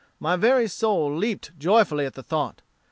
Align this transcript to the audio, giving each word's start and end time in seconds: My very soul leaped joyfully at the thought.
My 0.19 0.35
very 0.35 0.67
soul 0.67 1.15
leaped 1.15 1.51
joyfully 1.59 2.07
at 2.07 2.15
the 2.15 2.23
thought. 2.23 2.63